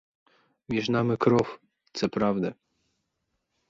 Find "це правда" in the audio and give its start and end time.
1.91-2.53